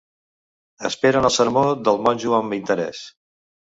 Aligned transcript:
Esperen 0.89 1.29
el 1.31 1.33
sermó 1.37 1.67
del 1.91 2.03
monjo 2.09 2.37
amb 2.43 2.61
interès. 2.63 3.09